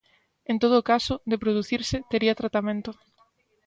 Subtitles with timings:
[0.51, 2.91] En todo caso, de producirse, tería tratamento.